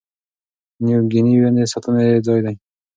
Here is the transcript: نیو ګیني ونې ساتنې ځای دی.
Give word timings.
نیو 0.83 0.99
ګیني 1.11 1.33
ونې 1.39 1.63
ساتنې 1.71 2.05
ځای 2.25 2.39
دی. 2.45 2.55